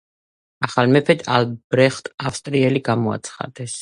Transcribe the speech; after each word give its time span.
ახალ 0.67 0.89
მეფედ 0.95 1.21
ალბრეხტ 1.35 2.09
ავსტრიელი 2.31 2.83
გამოაცხადეს. 2.89 3.69